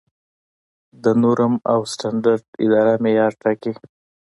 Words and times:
د 1.03 1.05
نورم 1.21 1.53
او 1.71 1.79
سټنډرډ 1.93 2.43
اداره 2.65 2.93
معیارونه 3.03 3.37
ټاکي؟ 3.41 3.73